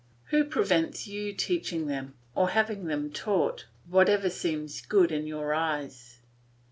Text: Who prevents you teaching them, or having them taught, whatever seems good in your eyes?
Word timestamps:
Who 0.31 0.43
prevents 0.45 1.05
you 1.05 1.31
teaching 1.31 1.85
them, 1.85 2.15
or 2.33 2.49
having 2.49 2.85
them 2.85 3.11
taught, 3.11 3.67
whatever 3.87 4.31
seems 4.31 4.81
good 4.81 5.11
in 5.11 5.27
your 5.27 5.53
eyes? 5.53 6.21